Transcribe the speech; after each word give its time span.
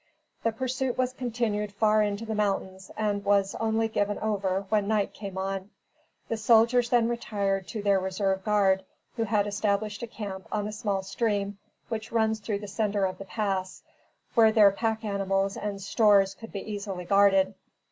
The 0.41 0.51
pursuit 0.51 0.97
was 0.97 1.13
continued 1.13 1.71
far 1.71 2.01
into 2.01 2.25
the 2.25 2.33
mountains 2.33 2.89
and 2.97 3.23
was 3.23 3.53
only 3.59 3.87
given 3.87 4.17
over 4.17 4.65
when 4.69 4.87
night 4.87 5.13
came 5.13 5.37
on. 5.37 5.69
The 6.27 6.37
soldiers 6.37 6.89
then 6.89 7.07
retired 7.07 7.67
to 7.67 7.83
their 7.83 7.99
reserve 7.99 8.43
guard, 8.43 8.83
who 9.15 9.25
had 9.25 9.45
established 9.45 10.01
a 10.01 10.07
camp 10.07 10.47
on 10.51 10.67
a 10.67 10.71
small 10.71 11.03
stream 11.03 11.59
which 11.87 12.11
runs 12.11 12.39
through 12.39 12.61
the 12.61 12.67
centre 12.67 13.05
of 13.05 13.19
the 13.19 13.25
pass, 13.25 13.83
where 14.33 14.51
their 14.51 14.71
pack 14.71 15.05
animals 15.05 15.55
and 15.55 15.79
stores 15.79 16.33
could 16.33 16.51
be 16.51 16.61
easily 16.67 17.05
guarded. 17.05 17.53